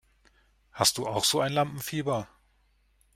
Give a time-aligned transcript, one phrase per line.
[0.71, 2.27] Hast du auch so ein Lampenfieber?